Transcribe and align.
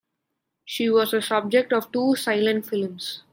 She 0.65 0.89
was 0.89 1.11
the 1.11 1.21
subject 1.21 1.71
of 1.71 1.91
two 1.91 2.15
silent 2.15 2.65
films. 2.65 3.21